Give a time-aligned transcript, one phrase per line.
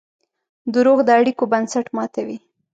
[0.73, 2.37] دروغ د اړیکو بنسټ ماتوي.